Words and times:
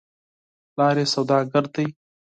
پلار 0.73 0.95
یې 1.01 1.05
سودا 1.13 1.37
ګر 1.51 1.65
دی. 1.73 1.87